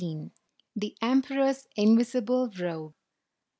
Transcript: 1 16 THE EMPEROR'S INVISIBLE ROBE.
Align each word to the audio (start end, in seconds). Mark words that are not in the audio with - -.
1 0.01 0.07
16 0.07 0.31
THE 0.75 0.97
EMPEROR'S 1.03 1.67
INVISIBLE 1.75 2.49
ROBE. 2.59 2.95